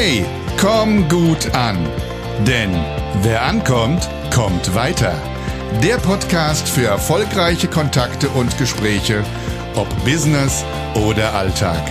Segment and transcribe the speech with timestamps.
[0.00, 0.24] Hey,
[0.60, 1.76] komm gut an.
[2.46, 2.70] Denn
[3.24, 5.12] wer ankommt, kommt weiter.
[5.82, 9.24] Der Podcast für erfolgreiche Kontakte und Gespräche,
[9.74, 11.82] ob Business oder Alltag.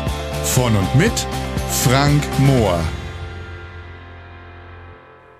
[0.46, 1.12] Von und mit
[1.84, 2.80] Frank Mohr.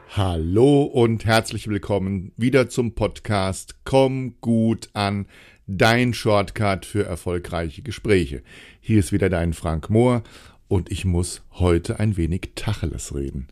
[0.10, 5.28] Hallo und herzlich willkommen wieder zum Podcast Komm gut an,
[5.68, 8.44] dein Shortcut für erfolgreiche Gespräche.
[8.82, 10.24] Hier ist wieder dein Frank Mohr
[10.68, 13.48] und ich muss heute ein wenig Tacheles reden.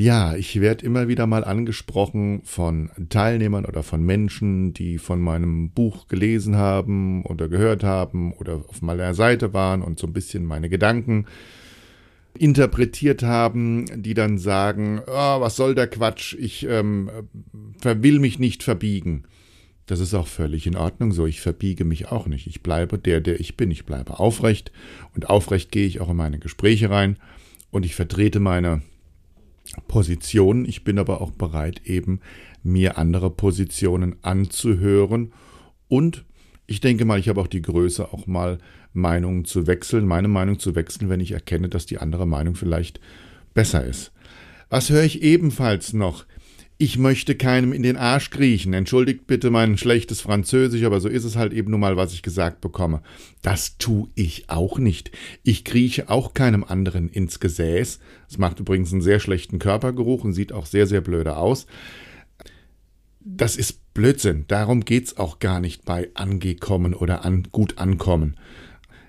[0.00, 5.70] Ja, ich werde immer wieder mal angesprochen von Teilnehmern oder von Menschen, die von meinem
[5.70, 10.44] Buch gelesen haben oder gehört haben oder auf meiner Seite waren und so ein bisschen
[10.44, 11.26] meine Gedanken
[12.38, 17.10] interpretiert haben, die dann sagen, oh, was soll der Quatsch, ich ähm,
[17.82, 19.24] will mich nicht verbiegen.
[19.88, 21.26] Das ist auch völlig in Ordnung so.
[21.26, 22.46] Ich verbiege mich auch nicht.
[22.46, 23.70] Ich bleibe der, der ich bin.
[23.70, 24.70] Ich bleibe aufrecht
[25.14, 27.16] und aufrecht gehe ich auch in meine Gespräche rein
[27.70, 28.82] und ich vertrete meine
[29.88, 30.66] Position.
[30.66, 32.20] Ich bin aber auch bereit, eben
[32.62, 35.32] mir andere Positionen anzuhören
[35.88, 36.26] und
[36.66, 38.58] ich denke mal, ich habe auch die Größe, auch mal
[38.92, 43.00] Meinungen zu wechseln, meine Meinung zu wechseln, wenn ich erkenne, dass die andere Meinung vielleicht
[43.54, 44.12] besser ist.
[44.68, 46.26] Was höre ich ebenfalls noch?
[46.80, 48.72] Ich möchte keinem in den Arsch kriechen.
[48.72, 52.22] Entschuldigt bitte mein schlechtes Französisch, aber so ist es halt eben nun mal, was ich
[52.22, 53.02] gesagt bekomme.
[53.42, 55.10] Das tue ich auch nicht.
[55.42, 57.98] Ich krieche auch keinem anderen ins Gesäß.
[58.30, 61.66] Es macht übrigens einen sehr schlechten Körpergeruch und sieht auch sehr, sehr blöde aus.
[63.18, 64.44] Das ist Blödsinn.
[64.46, 68.36] Darum geht's auch gar nicht bei angekommen oder an, gut ankommen.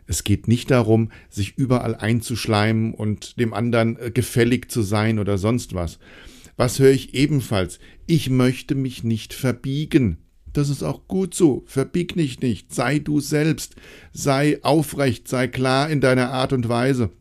[0.07, 5.37] Es geht nicht darum, sich überall einzuschleimen und dem anderen äh, gefällig zu sein oder
[5.37, 5.99] sonst was.
[6.59, 7.79] Was höre ich ebenfalls?
[8.05, 10.17] Ich möchte mich nicht verbiegen.
[10.51, 11.63] Das ist auch gut so.
[11.67, 12.73] Verbieg dich nicht.
[12.73, 13.77] Sei du selbst.
[14.11, 15.29] Sei aufrecht.
[15.29, 17.11] Sei klar in deiner Art und Weise.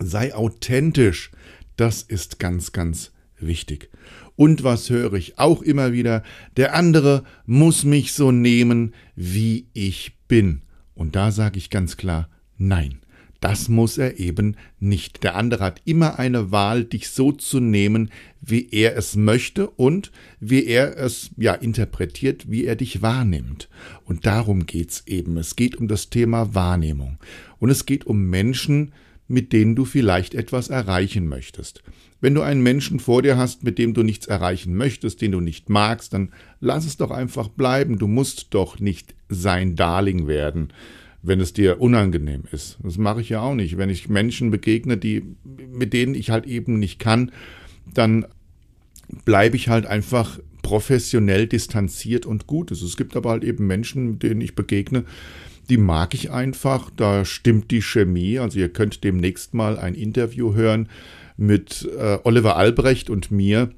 [0.00, 1.30] Sei authentisch.
[1.76, 3.88] Das ist ganz, ganz wichtig.
[4.34, 6.24] Und was höre ich auch immer wieder?
[6.56, 10.62] Der andere muss mich so nehmen, wie ich bin.
[10.92, 12.28] Und da sage ich ganz klar,
[12.58, 12.98] nein.
[13.48, 15.22] Das muss er eben nicht.
[15.22, 20.10] Der andere hat immer eine Wahl, dich so zu nehmen, wie er es möchte und
[20.40, 23.68] wie er es ja interpretiert, wie er dich wahrnimmt.
[24.04, 25.36] Und darum geht's eben.
[25.36, 27.18] Es geht um das Thema Wahrnehmung.
[27.60, 28.90] Und es geht um Menschen,
[29.28, 31.84] mit denen du vielleicht etwas erreichen möchtest.
[32.20, 35.40] Wenn du einen Menschen vor dir hast, mit dem du nichts erreichen möchtest, den du
[35.40, 37.96] nicht magst, dann lass es doch einfach bleiben.
[37.96, 40.72] Du musst doch nicht sein Darling werden
[41.26, 42.78] wenn es dir unangenehm ist.
[42.82, 43.76] Das mache ich ja auch nicht.
[43.76, 47.32] Wenn ich Menschen begegne, die, mit denen ich halt eben nicht kann,
[47.92, 48.26] dann
[49.24, 52.70] bleibe ich halt einfach professionell distanziert und gut.
[52.70, 55.04] Es gibt aber halt eben Menschen, mit denen ich begegne,
[55.68, 58.38] die mag ich einfach, da stimmt die Chemie.
[58.38, 60.88] Also ihr könnt demnächst mal ein Interview hören
[61.36, 63.70] mit äh, Oliver Albrecht und mir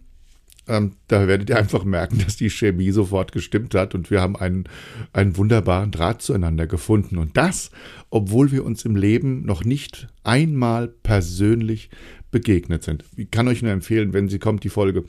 [0.68, 4.36] ähm, da werdet ihr einfach merken, dass die Chemie sofort gestimmt hat und wir haben
[4.36, 4.64] einen,
[5.12, 7.18] einen wunderbaren Draht zueinander gefunden.
[7.18, 7.70] Und das,
[8.10, 11.90] obwohl wir uns im Leben noch nicht einmal persönlich
[12.30, 13.04] begegnet sind.
[13.16, 15.04] Ich kann euch nur empfehlen, wenn sie kommt, die Folge,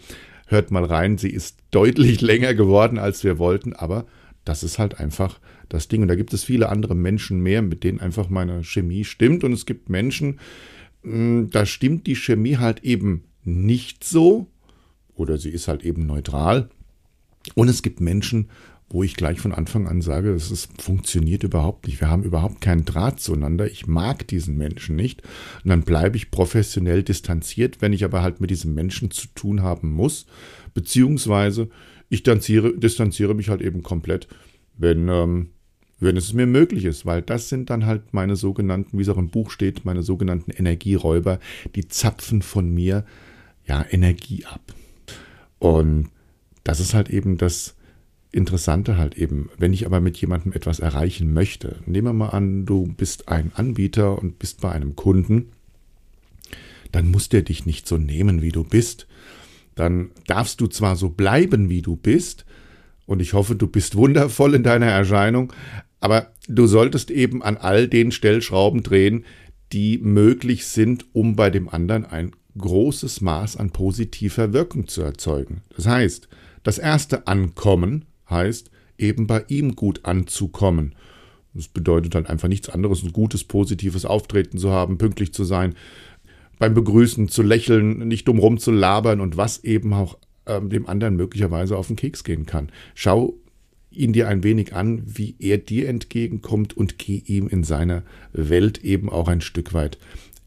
[0.48, 1.18] hört mal rein.
[1.18, 4.06] Sie ist deutlich länger geworden, als wir wollten, aber
[4.46, 6.02] das ist halt einfach das Ding.
[6.02, 9.44] Und da gibt es viele andere Menschen mehr, mit denen einfach meine Chemie stimmt.
[9.44, 10.40] Und es gibt Menschen,
[11.04, 14.48] hm, da stimmt die Chemie halt eben nicht so
[15.20, 16.70] oder sie ist halt eben neutral.
[17.56, 18.50] Und es gibt Menschen,
[18.90, 22.02] wo ich gleich von Anfang an sage, ist, funktioniert überhaupt nicht.
[22.02, 23.70] Wir haben überhaupt keinen Draht zueinander.
[23.70, 25.22] Ich mag diesen Menschen nicht.
[25.64, 29.62] Und dann bleibe ich professionell distanziert, wenn ich aber halt mit diesem Menschen zu tun
[29.62, 30.26] haben muss.
[30.74, 31.70] Beziehungsweise
[32.10, 34.28] ich distanziere, distanziere mich halt eben komplett,
[34.76, 35.50] wenn, ähm,
[36.00, 39.18] wenn es mir möglich ist, weil das sind dann halt meine sogenannten, wie es auch
[39.18, 41.40] im Buch steht, meine sogenannten Energieräuber,
[41.76, 43.06] die zapfen von mir
[43.68, 44.74] ja Energie ab.
[45.60, 46.10] Und
[46.64, 47.76] das ist halt eben das
[48.32, 49.50] Interessante halt eben.
[49.58, 53.52] Wenn ich aber mit jemandem etwas erreichen möchte, nehmen wir mal an, du bist ein
[53.56, 55.52] Anbieter und bist bei einem Kunden,
[56.92, 59.08] dann muss der dich nicht so nehmen, wie du bist.
[59.76, 62.46] Dann darfst du zwar so bleiben, wie du bist,
[63.10, 65.52] und ich hoffe, du bist wundervoll in deiner Erscheinung,
[66.00, 69.26] aber du solltest eben an all den Stellschrauben drehen,
[69.74, 75.62] die möglich sind, um bei dem anderen ein großes Maß an positiver Wirkung zu erzeugen.
[75.76, 76.30] Das heißt,
[76.64, 80.96] das erste Ankommen heißt, eben bei ihm gut anzukommen.
[81.54, 85.76] Das bedeutet halt einfach nichts anderes, ein gutes, positives Auftreten zu haben, pünktlich zu sein,
[86.60, 91.16] beim Begrüßen zu lächeln, nicht dumm zu labern und was eben auch ähm, dem anderen
[91.16, 92.72] möglicherweise auf den Keks gehen kann.
[92.94, 93.36] Schau
[93.92, 98.04] ihn dir ein wenig an, wie er dir entgegenkommt und geh ihm in seiner
[98.34, 99.98] Welt eben auch ein Stück weit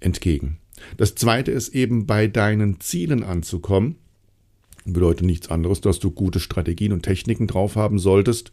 [0.00, 0.58] entgegen.
[0.96, 3.96] Das zweite ist eben bei deinen Zielen anzukommen.
[4.84, 8.52] Bedeutet nichts anderes, dass du gute Strategien und Techniken drauf haben solltest,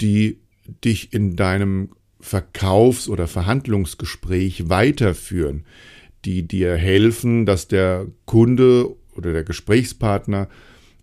[0.00, 0.38] die
[0.84, 1.90] dich in deinem
[2.20, 5.64] Verkaufs- oder Verhandlungsgespräch weiterführen,
[6.24, 10.48] die dir helfen, dass der Kunde oder der Gesprächspartner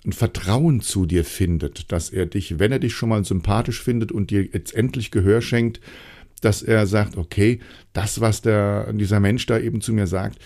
[0.05, 4.11] ein Vertrauen zu dir findet, dass er dich, wenn er dich schon mal sympathisch findet
[4.11, 5.79] und dir jetzt endlich Gehör schenkt,
[6.45, 7.59] dass er sagt, okay,
[7.93, 10.39] das, was der, dieser Mensch da eben zu mir sagt,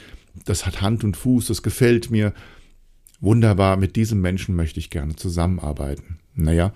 [0.45, 2.33] das hat Hand und Fuß, das gefällt mir.
[3.19, 6.19] Wunderbar, mit diesem Menschen möchte ich gerne zusammenarbeiten.
[6.35, 6.71] Naja,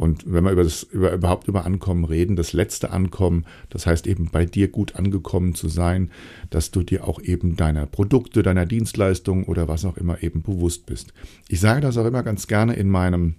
[0.00, 4.06] und wenn wir über das, über, überhaupt über Ankommen reden, das letzte Ankommen, das heißt
[4.06, 6.10] eben bei dir gut angekommen zu sein,
[6.48, 10.86] dass du dir auch eben deiner Produkte, deiner Dienstleistungen oder was auch immer eben bewusst
[10.86, 11.12] bist.
[11.48, 13.34] Ich sage das auch immer ganz gerne in meinem,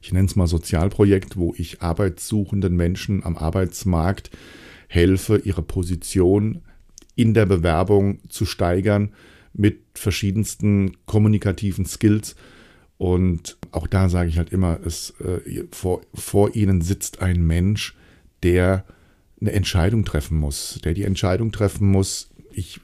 [0.00, 4.30] ich nenne es mal Sozialprojekt, wo ich arbeitssuchenden Menschen am Arbeitsmarkt
[4.88, 6.62] helfe, ihre Position
[7.14, 9.12] in der Bewerbung zu steigern
[9.52, 12.36] mit verschiedensten kommunikativen Skills.
[12.96, 17.96] Und auch da sage ich halt immer, es, äh, vor, vor ihnen sitzt ein Mensch,
[18.42, 18.84] der
[19.40, 22.80] eine Entscheidung treffen muss, der die Entscheidung treffen muss, ich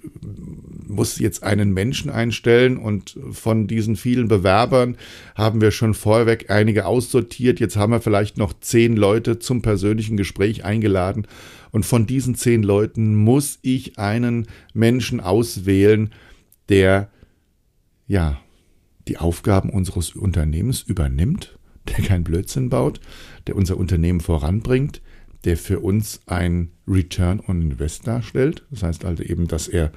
[0.87, 4.97] muss jetzt einen Menschen einstellen und von diesen vielen Bewerbern
[5.35, 7.59] haben wir schon vorweg einige aussortiert.
[7.59, 11.26] Jetzt haben wir vielleicht noch zehn Leute zum persönlichen Gespräch eingeladen
[11.73, 16.15] und von diesen zehn Leuten muss ich einen Menschen auswählen,
[16.69, 17.11] der
[18.06, 18.41] ja
[19.09, 23.00] die Aufgaben unseres Unternehmens übernimmt, der keinen Blödsinn baut,
[23.49, 25.03] der unser Unternehmen voranbringt,
[25.44, 28.64] der für uns ein Return on Invest darstellt.
[28.70, 29.93] Das heißt also eben, dass er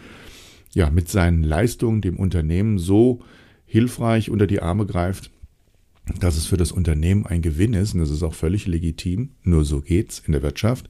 [0.74, 3.22] ja mit seinen Leistungen dem Unternehmen so
[3.66, 5.32] hilfreich unter die Arme greift,
[6.20, 7.94] dass es für das Unternehmen ein Gewinn ist.
[7.94, 9.32] Und das ist auch völlig legitim.
[9.44, 10.90] Nur so geht's in der Wirtschaft.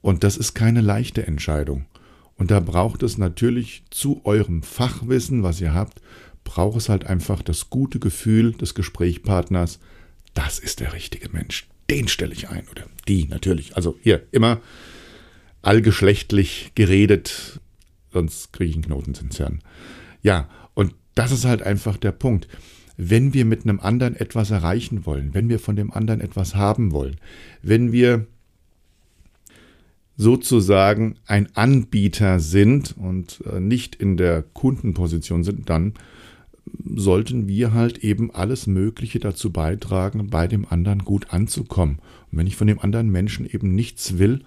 [0.00, 1.86] Und das ist keine leichte Entscheidung.
[2.36, 6.00] Und da braucht es natürlich zu eurem Fachwissen, was ihr habt,
[6.44, 9.80] braucht es halt einfach das gute Gefühl des Gesprächspartners,
[10.34, 11.68] das ist der richtige Mensch.
[11.90, 12.68] Den stelle ich ein.
[12.70, 13.76] Oder die natürlich.
[13.76, 14.60] Also hier immer
[15.62, 17.60] allgeschlechtlich geredet,
[18.12, 19.60] sonst kriege ich einen Knoten ins Hirn.
[20.22, 22.48] Ja, und das ist halt einfach der Punkt.
[22.96, 26.92] Wenn wir mit einem anderen etwas erreichen wollen, wenn wir von dem anderen etwas haben
[26.92, 27.16] wollen,
[27.62, 28.26] wenn wir
[30.16, 35.94] sozusagen ein Anbieter sind und äh, nicht in der Kundenposition sind, dann
[36.94, 41.98] sollten wir halt eben alles Mögliche dazu beitragen, bei dem anderen gut anzukommen.
[42.30, 44.40] Und wenn ich von dem anderen Menschen eben nichts will,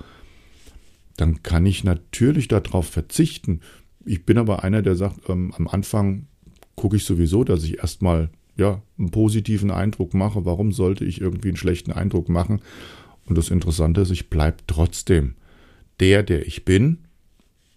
[1.18, 3.62] dann kann ich natürlich darauf verzichten.
[4.06, 6.28] Ich bin aber einer, der sagt, ähm, am Anfang
[6.76, 10.46] gucke ich sowieso, dass ich erstmal ja, einen positiven Eindruck mache.
[10.46, 12.62] Warum sollte ich irgendwie einen schlechten Eindruck machen?
[13.26, 15.36] Und das Interessante ist, ich bleibe trotzdem
[16.00, 16.98] der, der ich bin,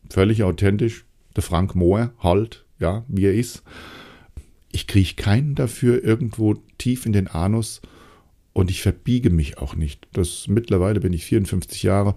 [0.09, 1.05] völlig authentisch,
[1.37, 3.63] der Frank Mohr, halt, ja, wie er ist
[4.75, 7.81] ich kriege keinen dafür irgendwo tief in den Anus
[8.53, 10.09] und ich verbiege mich auch nicht.
[10.13, 12.17] Das mittlerweile bin ich 54 Jahre.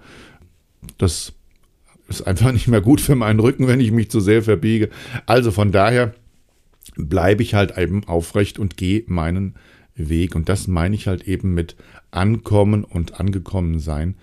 [0.97, 1.33] Das
[2.07, 4.89] ist einfach nicht mehr gut für meinen Rücken, wenn ich mich zu sehr verbiege.
[5.27, 6.15] Also von daher
[6.95, 9.53] bleibe ich halt eben aufrecht und gehe meinen
[9.93, 10.33] Weg.
[10.33, 11.75] Und das meine ich halt eben mit
[12.09, 14.15] Ankommen und Angekommen sein.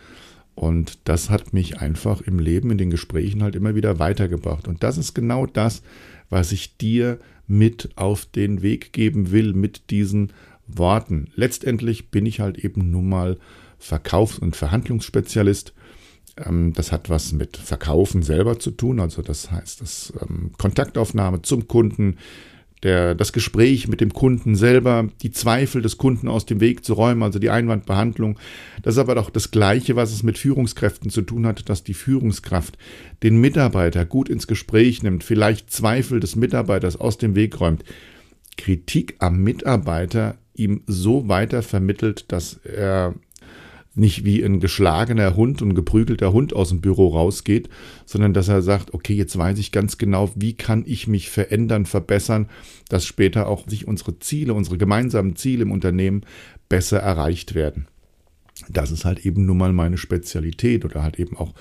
[0.57, 4.67] Und das hat mich einfach im Leben, in den Gesprächen halt immer wieder weitergebracht.
[4.67, 5.83] Und das ist genau das,
[6.31, 10.33] was ich dir mit auf den Weg geben will mit diesen
[10.67, 11.29] Worten.
[11.35, 13.39] Letztendlich bin ich halt eben nun mal
[13.79, 15.75] Verkaufs- und Verhandlungsspezialist.
[16.37, 21.43] Ähm, das hat was mit Verkaufen selber zu tun, also das heißt, das ähm, Kontaktaufnahme
[21.43, 22.17] zum Kunden,
[22.85, 26.93] der, das Gespräch mit dem Kunden selber, die Zweifel des Kunden aus dem Weg zu
[26.93, 28.39] räumen, also die Einwandbehandlung.
[28.83, 31.95] Das ist aber doch das Gleiche, was es mit Führungskräften zu tun hat, dass die
[31.95, 32.79] Führungskraft
[33.23, 37.85] den Mitarbeiter gut ins Gespräch nimmt, vielleicht Zweifel des Mitarbeiters aus dem Weg räumt,
[38.57, 43.15] Kritik am Mitarbeiter ihm so weiter vermittelt, dass er
[43.95, 47.69] nicht wie ein geschlagener Hund und geprügelter Hund aus dem Büro rausgeht,
[48.07, 51.87] sondern dass er sagt, okay, jetzt weiß ich ganz genau, wie kann ich mich verändern,
[51.87, 52.49] verbessern,
[52.89, 56.23] dass später auch sich unsere Ziele, unsere gemeinsamen Ziele im Unternehmen
[56.69, 57.87] besser erreicht werden.
[58.69, 61.55] Das ist halt eben nun mal meine Spezialität oder halt eben auch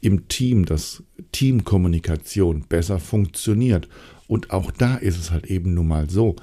[0.00, 3.88] im Team, dass Teamkommunikation besser funktioniert.
[4.26, 6.36] Und auch da ist es halt eben nun mal so,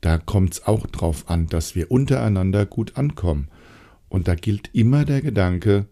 [0.00, 3.48] da kommt es auch drauf an, dass wir untereinander gut ankommen.
[4.12, 5.86] Und da gilt immer der Gedanke,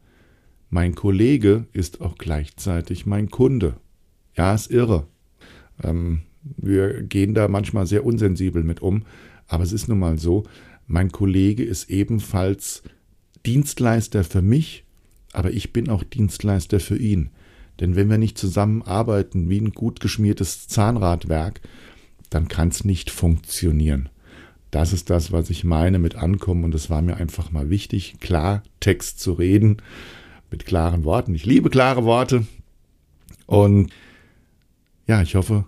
[0.69, 3.79] mein Kollege ist auch gleichzeitig mein Kunde.
[4.37, 5.07] Ja, ist irre.
[5.83, 9.07] Ähm, wir gehen da manchmal sehr unsensibel mit um,
[9.47, 10.45] aber es ist nun mal so,
[10.87, 12.83] mein Kollege ist ebenfalls
[13.47, 14.85] Dienstleister für mich,
[15.33, 17.31] aber ich bin auch Dienstleister für ihn.
[17.81, 21.63] Denn wenn wir nicht zusammenarbeiten wie ein gut geschmiertes Zahnradwerk,
[22.29, 24.11] dann kann es nicht funktionieren.
[24.71, 28.17] Das ist das, was ich meine mit Ankommen und es war mir einfach mal wichtig,
[28.21, 29.79] klar Text zu reden,
[30.51, 31.35] mit klaren Worten.
[31.35, 32.47] Ich liebe klare Worte
[33.47, 33.91] und
[35.07, 35.65] ja, ich hoffe,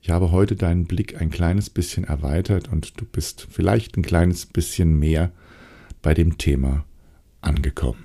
[0.00, 4.46] ich habe heute deinen Blick ein kleines bisschen erweitert und du bist vielleicht ein kleines
[4.46, 5.32] bisschen mehr
[6.02, 6.84] bei dem Thema
[7.40, 8.04] angekommen.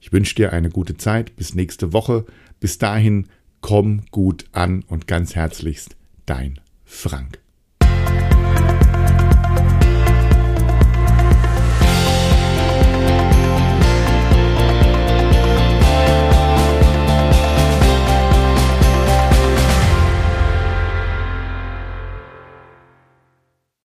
[0.00, 1.36] Ich wünsche dir eine gute Zeit.
[1.36, 2.24] Bis nächste Woche.
[2.58, 3.26] Bis dahin,
[3.60, 7.40] komm gut an und ganz herzlichst dein Frank.